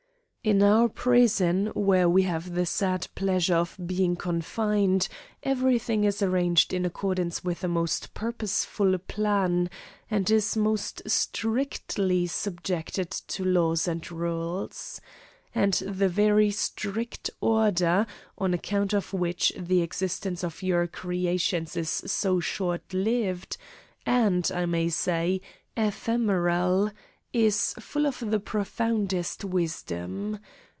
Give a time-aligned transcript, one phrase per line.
[0.43, 5.07] "In our prison, where we have the sad pleasure of being confined,
[5.43, 9.69] everything is arranged in accordance with a most purposeful plan
[10.09, 14.99] and is most strictly subjected to laws and rules.
[15.53, 21.91] And the very strict order, on account of which the existence of your creations is
[22.07, 23.57] so short lived,
[24.07, 25.41] and, I may say,
[25.77, 26.89] ephemeral,
[27.33, 30.37] is full of the profoundest wisdom.